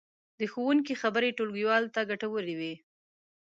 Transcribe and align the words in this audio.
د 0.39 0.41
ښوونکي 0.51 0.93
خبرې 1.01 1.29
ټولګیوالو 1.37 1.93
ته 1.95 2.01
ګټورې 2.09 2.53
وې. 2.59 2.73